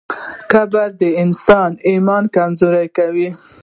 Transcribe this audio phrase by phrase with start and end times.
[0.51, 3.29] کبر د انسان ایمان کمزوری کوي.